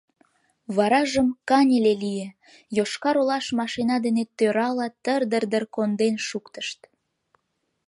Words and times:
Варажым 0.75 1.27
каньыле 1.49 1.93
лие: 2.01 2.27
Йошкар-Олаш 2.77 3.45
машина 3.59 3.95
дене 4.05 4.23
тӧрала 4.37 4.87
тыр-дыр-дыр 5.03 5.63
конден 5.75 6.15
шуктышт. 6.27 6.79